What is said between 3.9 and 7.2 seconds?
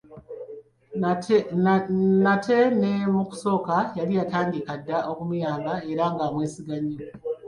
yali yatandika dda okumuyamba era nga amwesiga nnyo.